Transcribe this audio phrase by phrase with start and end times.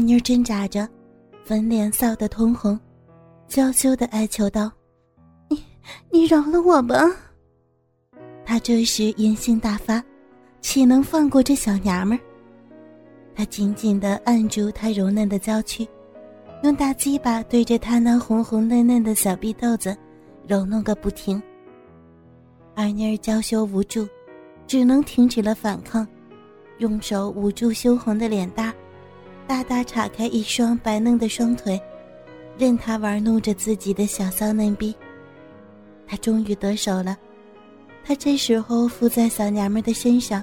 [0.00, 0.88] 二妮挣扎着，
[1.44, 2.80] 粉脸臊得通红，
[3.46, 4.72] 娇羞的哀求道
[5.50, 5.62] ：“你，
[6.10, 6.96] 你饶了我吧！”
[8.42, 10.02] 他这时淫性大发，
[10.62, 12.20] 岂能放过这小娘们儿？
[13.34, 15.86] 他紧紧地按住她柔嫩的娇躯，
[16.62, 19.94] 用大鸡巴对着她那红红嫩嫩的小臂豆子
[20.48, 21.40] 揉弄个不停。
[22.74, 24.08] 二妮儿娇羞无助，
[24.66, 26.08] 只能停止了反抗，
[26.78, 28.74] 用手捂住羞红的脸蛋，
[29.50, 31.82] 大大岔开一双白嫩的双腿，
[32.56, 34.94] 任他玩弄着自己的小骚嫩逼。
[36.06, 37.18] 他终于得手了，
[38.04, 40.40] 他这时候附在小娘们的身上。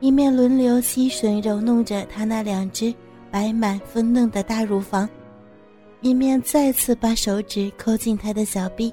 [0.00, 2.94] 一面轮流吸吮揉弄着她那两只
[3.30, 5.08] 白满丰嫩的大乳房，
[6.02, 8.92] 一面再次把手指抠进她的小臂，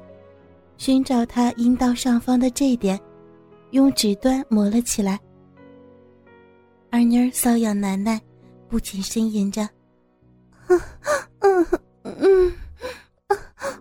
[0.78, 2.98] 寻找她阴道上方的这点，
[3.72, 5.20] 用指端磨了起来。
[6.90, 8.18] 二妮儿瘙痒难耐，
[8.76, 9.66] 不禁呻吟着
[10.68, 11.66] ：“嗯
[12.04, 12.54] 嗯嗯，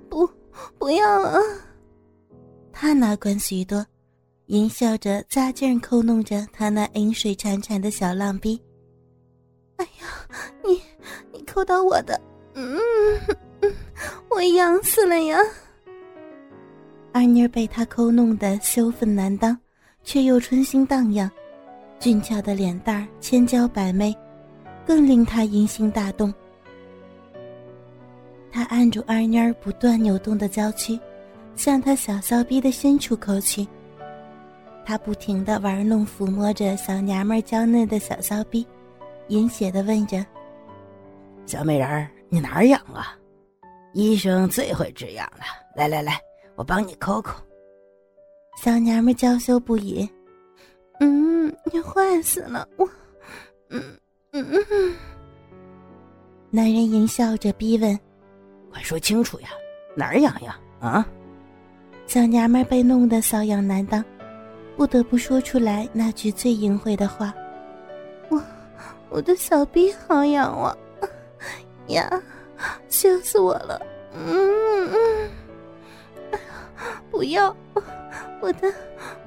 [0.08, 0.24] 不，
[0.78, 1.36] 不要啊！”
[2.70, 3.84] 他哪管许多。
[4.46, 8.62] 淫笑着，扎劲抠弄着他那饮水潺潺的小浪逼。
[9.78, 10.06] 哎呀，
[10.62, 10.80] 你
[11.32, 12.20] 你抠到我的，
[12.54, 12.78] 嗯，
[14.30, 15.36] 我痒死了呀！
[17.12, 19.58] 二妮儿被他抠弄得羞愤难当，
[20.04, 21.28] 却又春心荡漾，
[21.98, 24.16] 俊俏的脸蛋儿千娇百媚，
[24.86, 26.32] 更令他淫心大动。
[28.50, 30.98] 他按住二妮儿不断扭动的娇躯，
[31.56, 33.66] 向她小骚逼的深处抠去。
[34.84, 38.66] 他不停的玩弄、抚摸着小娘们娇嫩的小骚逼，
[39.28, 40.24] 淫邪的问着
[41.46, 43.18] ：“小美人儿，你哪儿痒啊？
[43.92, 46.20] 医生最会治痒了，来来来，
[46.54, 47.34] 我帮你抠抠。”
[48.62, 50.08] 小娘们娇羞不已
[51.00, 52.88] ：“嗯，你坏死了，我……
[53.70, 53.82] 嗯
[54.42, 54.94] 嗯嗯。”
[56.50, 57.98] 男人淫笑着逼问
[58.72, 59.48] ：“快说清楚呀，
[59.96, 61.06] 哪儿痒痒啊？”
[62.06, 64.04] 小娘们被弄得瘙痒难当。
[64.76, 67.32] 不得不说出来那句最淫秽的话
[68.28, 68.42] ：“我，
[69.08, 70.76] 我的小逼好痒啊，
[71.86, 72.10] 呀，
[72.88, 73.80] 羞死我了！
[74.12, 75.30] 嗯嗯，
[77.08, 77.56] 不要，
[78.40, 78.74] 我的，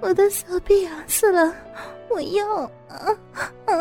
[0.02, 1.56] 我的小臂痒死了，
[2.10, 3.16] 我要啊啊
[3.68, 3.74] 啊！”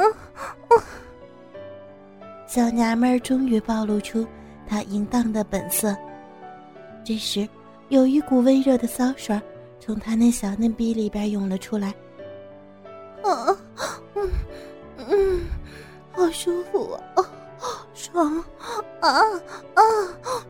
[2.56, 4.26] 小娘们儿终于暴露出
[4.66, 5.94] 她淫荡的本色。
[7.04, 7.46] 这时，
[7.90, 9.38] 有一股温热的骚水。
[9.78, 11.88] 从她那小嫩逼里边涌了出来，
[13.22, 13.54] 啊，
[14.14, 14.30] 嗯
[15.06, 15.44] 嗯，
[16.12, 17.22] 好舒服啊，
[17.92, 18.42] 爽
[19.00, 19.10] 啊
[19.74, 19.82] 啊，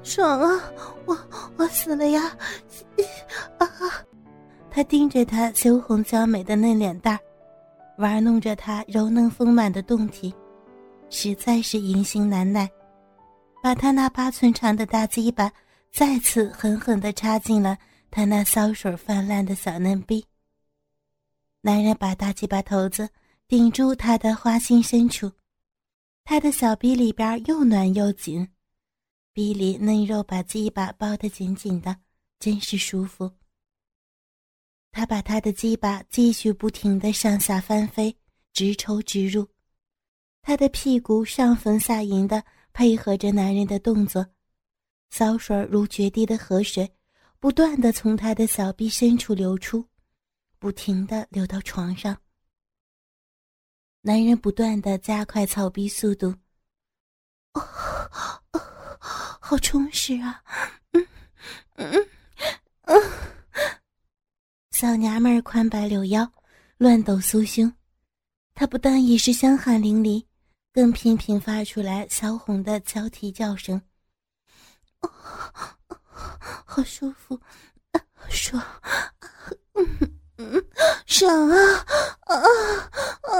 [0.04, 0.62] 爽啊！
[1.06, 1.18] 我
[1.56, 2.22] 我死了呀！
[3.58, 3.68] 啊！
[4.70, 7.18] 他盯着他羞红娇美的嫩脸蛋
[7.98, 10.32] 玩弄着他柔嫩丰满的胴体，
[11.08, 12.70] 实在是淫心难耐，
[13.62, 15.52] 把他那八寸长的大鸡巴
[15.92, 17.76] 再次狠狠地插进了。
[18.08, 20.24] 他那骚水泛滥的小嫩逼。
[21.60, 23.10] 男人把大鸡巴头子
[23.46, 25.30] 顶住他的花心深处，
[26.24, 28.48] 他的小逼里边又暖又紧，
[29.34, 31.96] 逼里嫩肉把鸡巴包得紧紧的，
[32.38, 33.30] 真是舒服。
[34.92, 38.16] 他把他的鸡巴继续不停的上下翻飞，
[38.54, 39.46] 直抽直入，
[40.46, 42.40] 他的屁股上粉下淫的
[42.72, 44.24] 配合着男人的动作，
[45.10, 46.88] 骚水如决堤的河水。
[47.40, 49.84] 不断的从他的小臂深处流出，
[50.60, 52.16] 不停的流到床上。
[54.02, 56.32] 男人不断的加快操逼速度，
[57.54, 57.60] 哦，
[59.40, 60.44] 好充实啊！
[60.92, 61.06] 嗯
[61.74, 62.08] 嗯
[62.82, 63.02] 嗯，
[64.70, 66.32] 小娘们儿宽摆柳腰，
[66.78, 67.72] 乱抖酥胸，
[68.54, 70.24] 她不但已是香汗淋漓，
[70.76, 73.80] 更频频发出来小红的交替叫声。
[75.00, 75.10] 哦。
[76.66, 77.40] 好舒服，
[78.28, 78.62] 爽，
[79.72, 79.86] 嗯
[80.36, 80.66] 嗯，
[81.06, 81.56] 爽啊
[82.26, 83.32] 啊啊！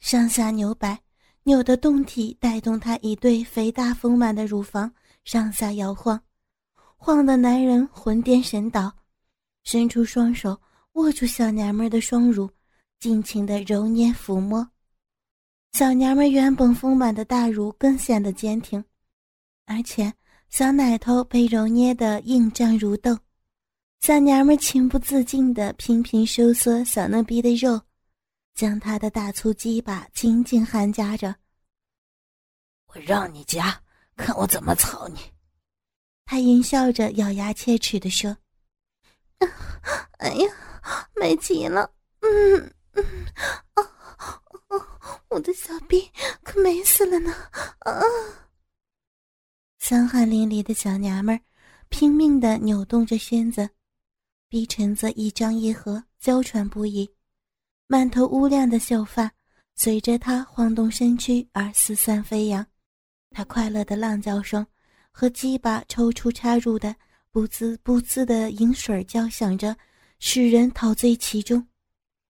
[0.00, 1.00] 上下扭摆，
[1.44, 4.92] 扭的动体带动他一对肥大丰满的乳房
[5.24, 6.22] 上下摇晃，
[6.98, 8.92] 晃得男人魂颠神倒，
[9.64, 10.60] 伸出双手
[10.92, 12.50] 握住小娘们的双乳，
[12.98, 14.70] 尽情的揉捏抚摸。
[15.72, 18.82] 小娘们原本丰满的大乳更显得坚挺，
[19.66, 20.12] 而且。
[20.50, 23.16] 小奶头被揉捏得硬胀如豆，
[24.00, 27.80] 小娘们情不自禁地频频收缩小嫩逼的肉，
[28.52, 31.36] 将她的大粗鸡巴紧紧含夹着。
[32.86, 33.80] 我让你夹，
[34.16, 35.20] 看我怎么操你！
[36.24, 38.36] 他淫笑着，咬牙切齿地说
[40.18, 40.52] ：“哎呀，
[41.14, 41.88] 美极了！
[42.22, 43.04] 嗯嗯
[43.74, 43.82] 啊，
[45.28, 46.10] 我的小臂
[46.42, 47.32] 可美死了呢！
[47.80, 48.00] 啊！
[49.78, 51.40] 香汗淋漓的小娘们儿
[51.88, 53.68] 拼命的扭动着身子，
[54.48, 57.08] 逼唇子一张一合，娇喘不已，
[57.86, 59.32] 满头乌亮的秀发
[59.74, 62.64] 随着她晃动身躯而四散飞扬。
[63.30, 64.66] 她快乐的浪叫声
[65.10, 66.94] 和鸡巴抽出插入的
[67.30, 69.76] 不滋不滋的饮水交响着，
[70.18, 71.66] 使人陶醉其中。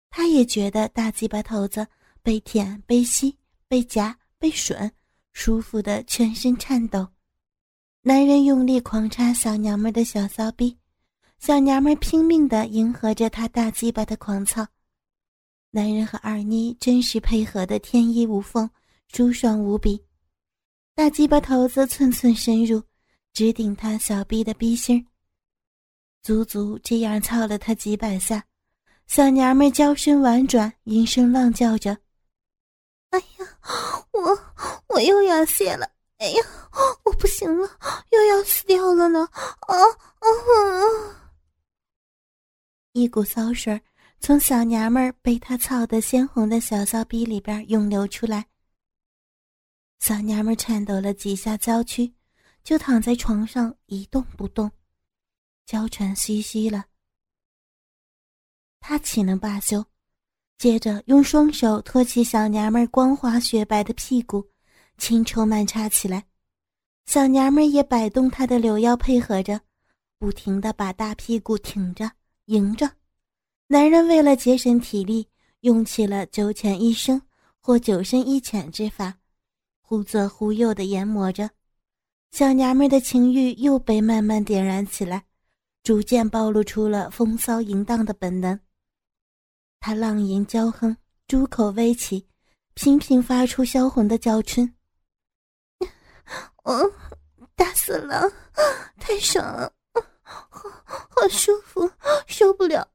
[0.10, 1.88] 她也觉得大鸡巴头子
[2.24, 3.38] 被舔、被吸、
[3.68, 4.92] 被夹、被吮，
[5.34, 7.08] 舒服的全身颤抖。
[8.04, 10.78] 男人用力狂插小娘们的小骚逼，
[11.40, 14.68] 小娘们拼命的迎合着他大鸡巴的狂操。
[15.70, 18.70] 男人和二妮真是配合的天衣无缝，
[19.08, 20.04] 舒爽无比。
[20.94, 22.84] 大鸡巴头子寸寸深入，
[23.34, 25.08] 直顶他小逼的逼心
[26.22, 28.46] 足足这样操了他几百下，
[29.08, 31.98] 小娘们娇身婉转，吟声浪叫着
[33.12, 34.40] ：“哎呀，我
[34.88, 35.90] 我又要泄了。”
[36.22, 36.44] 哎呀，
[37.04, 37.68] 我不行了，
[38.12, 39.28] 又要死掉了呢！
[39.62, 39.76] 啊
[40.20, 40.28] 啊！
[42.92, 43.82] 一股骚水
[44.20, 48.46] 从小娘们儿被他操得鲜红的小骚逼里边涌流出来。
[49.98, 52.14] 小娘们儿颤抖了几下娇躯，
[52.64, 54.72] 就躺在床上一动不动，
[55.66, 56.86] 娇喘吁吁了。
[58.80, 59.84] 他岂能罢休？
[60.62, 64.48] 接着用双手托起小娘们光滑雪白的屁股。
[65.00, 66.24] 轻抽慢插起来，
[67.08, 69.60] 小娘们也摆动她的柳腰配合着，
[70.20, 72.12] 不停的把大屁股挺着、
[72.46, 72.88] 迎着。
[73.66, 75.28] 男人为了节省体力，
[75.62, 77.20] 用起了九浅一深
[77.60, 79.16] 或九深一浅之法，
[79.82, 81.50] 忽左忽右的研磨着。
[82.30, 85.24] 小娘们的情欲又被慢慢点燃起来，
[85.82, 88.60] 逐渐暴露出了风骚淫荡的本能。
[89.82, 90.96] 她浪吟娇哼，
[91.28, 92.28] 猪口微起，
[92.76, 94.72] 频频发出销魂的娇嗔。
[96.64, 96.94] 哦，
[97.56, 98.32] 大死了，
[99.00, 99.74] 太爽了，
[100.22, 100.70] 好
[101.10, 101.92] 好舒服，
[102.28, 102.88] 受不了，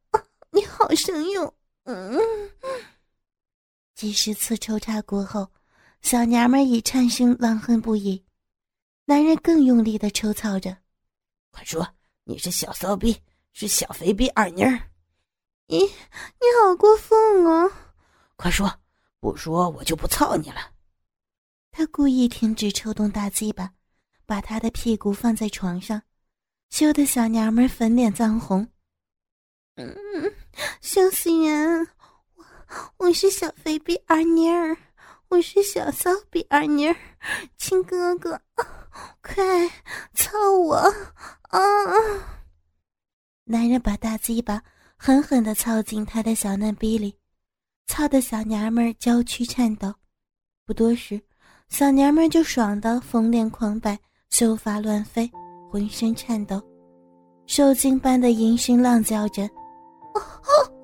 [0.53, 1.53] 你好生用，
[1.87, 2.17] 嗯。
[3.97, 5.51] 几十次抽插过后，
[6.03, 8.25] 小娘们已颤声浪恨不已，
[9.07, 10.77] 男人更用力的抽操着。
[11.51, 11.85] 快说，
[12.23, 13.21] 你是小骚逼，
[13.53, 14.81] 是小肥逼二妮儿？
[15.69, 17.69] 你你好过分啊！
[18.37, 18.73] 快说，
[19.19, 20.73] 不说我就不操你了。
[21.73, 23.73] 他故意停止抽动大鸡巴，
[24.25, 26.01] 把他的屁股放在床上，
[26.71, 28.69] 羞得小娘们粉脸涨红。
[29.75, 30.33] 嗯，
[30.81, 31.89] 羞死人，
[32.37, 32.45] 我
[32.99, 34.77] 我是小肥逼二妮儿，
[35.29, 36.97] 我是小骚逼二妮儿，
[37.59, 38.41] 亲哥哥，
[39.21, 39.69] 快
[40.15, 40.77] 操我
[41.51, 41.61] 啊！
[43.45, 44.63] 男人把大鸡巴
[44.97, 47.17] 狠狠地操进他的小嫩逼里，
[47.87, 49.93] 操得小娘们儿娇躯颤抖。
[50.65, 51.21] 不多时。
[51.69, 53.99] 小娘们儿就爽得风脸狂摆，
[54.31, 55.29] 秀发乱飞，
[55.69, 56.63] 浑身颤抖，
[57.47, 59.43] 受惊般的吟声浪叫着
[60.15, 60.23] ：“哦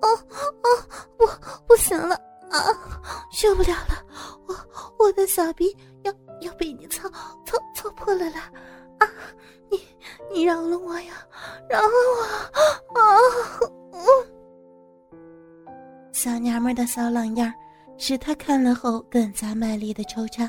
[0.00, 0.08] 哦
[0.64, 0.68] 哦，
[1.16, 1.24] 不，
[1.68, 2.16] 不行了
[2.50, 2.58] 啊，
[3.30, 4.04] 受不了了，
[4.48, 4.56] 我
[4.98, 5.72] 我的小逼
[6.02, 7.08] 要要被你操
[7.46, 8.50] 操操破了啦！
[8.98, 9.06] 啊，
[9.70, 9.80] 你
[10.32, 11.14] 你饶了我呀，
[11.70, 11.88] 饶了
[12.18, 13.18] 我啊！”
[16.12, 17.52] 小娘们的骚浪样
[17.96, 20.48] 使他看了后更加卖力的抽插。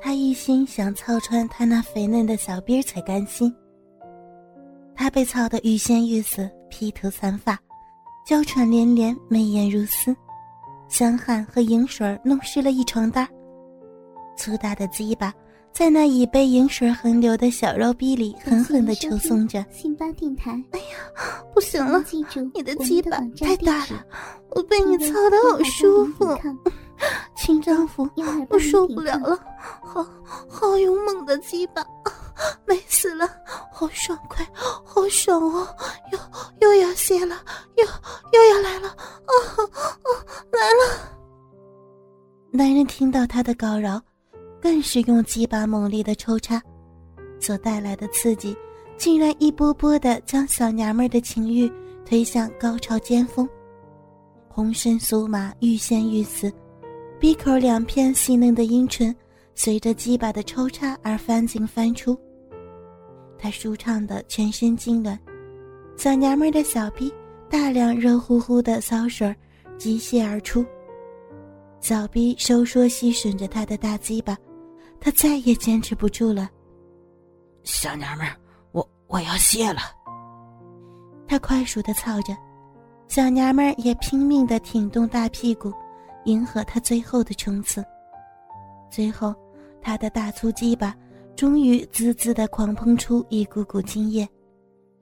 [0.00, 3.54] 他一心想操穿他那肥嫩的小逼才甘心。
[4.94, 7.58] 他被操得欲仙欲死，披头散发，
[8.26, 10.14] 娇喘连连，媚眼如丝，
[10.88, 13.28] 香汗和饮水弄湿了一床单。
[14.36, 15.32] 粗大的鸡巴
[15.72, 19.64] 在那已被饮水横流的小肉逼里狠狠的抽送着。
[19.72, 20.84] 辛巴电台，哎呀，
[21.54, 22.04] 不行了，
[22.54, 24.04] 你的鸡巴太大了，
[24.50, 26.38] 我被你操的好舒服。
[27.34, 28.08] 亲丈夫，
[28.50, 29.36] 我受不了了，
[29.82, 30.06] 好
[30.48, 31.84] 好勇猛的鸡巴，
[32.66, 33.28] 美死了，
[33.72, 35.66] 好爽快，好爽哦，
[36.12, 36.18] 又
[36.68, 37.36] 又要泄了，
[37.76, 37.84] 又
[38.32, 39.58] 又要来了，啊啊，
[40.52, 41.18] 来了！
[42.52, 44.00] 男人听到他的高饶，
[44.62, 46.62] 更是用鸡巴猛烈的抽插，
[47.40, 48.56] 所带来的刺激，
[48.96, 51.70] 竟然一波波的将小娘们的情欲
[52.06, 53.48] 推向高潮尖峰，
[54.48, 56.50] 红身酥麻，欲仙欲死。
[57.18, 59.14] 鼻口两片细嫩的阴唇，
[59.54, 62.16] 随着鸡巴的抽插而翻进翻出。
[63.36, 65.18] 他舒畅的全身痉挛，
[65.96, 67.12] 小娘们的小臂
[67.50, 69.34] 大量热乎乎的骚水儿
[69.76, 70.64] 急泻而出，
[71.80, 74.36] 小臂收缩吸吮着他的大鸡巴，
[75.04, 76.48] 他再也坚持不住了。
[77.64, 78.24] 小娘们，
[78.70, 79.80] 我我要谢了。
[81.26, 82.32] 他快速的操着，
[83.08, 85.72] 小娘们也拼命的挺动大屁股。
[86.26, 87.84] 迎合他最后的冲刺。
[88.88, 89.34] 最后，
[89.80, 90.94] 他的大粗鸡巴
[91.34, 94.28] 终于滋滋的狂喷出一股股精液，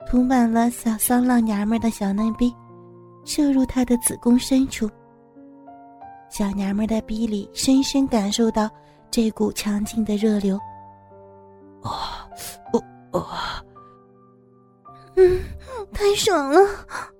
[0.07, 2.51] 涂满了小骚浪娘们的小嫩逼，
[3.23, 4.89] 射入她的子宫深处。
[6.27, 8.67] 小娘们的逼里深深感受到
[9.11, 10.57] 这股强劲的热流。
[11.81, 11.91] 哦，
[12.71, 13.27] 哦哦，
[15.15, 15.41] 嗯，
[15.91, 16.59] 太爽了，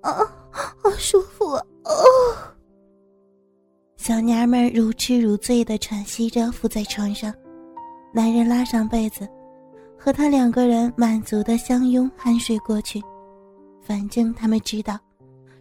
[0.01, 0.11] 啊，
[0.51, 1.61] 好舒服啊！
[1.83, 1.91] 哦，
[3.97, 7.33] 小娘们如痴如醉的喘息着，伏在床上，
[8.13, 9.27] 男人拉上被子，
[9.99, 13.01] 和他两个人满足的相拥酣睡过去。
[13.81, 14.97] 反正他们知道，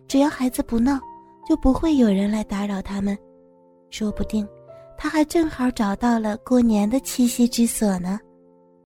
[0.06, 1.00] 只要孩子不闹，
[1.48, 3.18] 就不会有人来打扰他们。
[3.90, 4.46] 说不定，
[5.02, 8.20] 他还正好找到了过年的栖息之所呢。